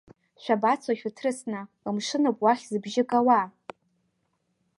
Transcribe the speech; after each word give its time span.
Шәабацои 0.43 0.99
шәыҭрысны, 0.99 1.59
мшынуп 1.95 2.37
уахь 2.43 2.63
зыбжьы 2.71 3.03
гауа?! 3.09 3.41